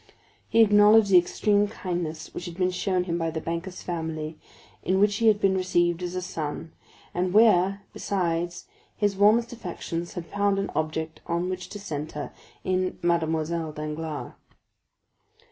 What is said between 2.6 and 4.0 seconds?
shown him by the banker's